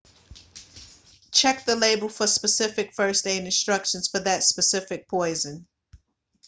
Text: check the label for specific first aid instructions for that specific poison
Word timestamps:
check 1.31 1.63
the 1.63 1.75
label 1.75 2.09
for 2.09 2.25
specific 2.25 2.91
first 2.95 3.27
aid 3.27 3.45
instructions 3.45 4.07
for 4.07 4.17
that 4.19 4.41
specific 4.41 5.07
poison 5.07 5.67